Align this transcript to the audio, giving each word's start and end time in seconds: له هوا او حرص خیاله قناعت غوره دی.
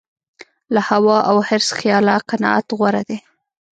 له 0.73 0.81
هوا 0.89 1.17
او 1.29 1.37
حرص 1.47 1.69
خیاله 1.79 2.15
قناعت 2.29 2.67
غوره 2.77 3.01
دی. 3.09 3.17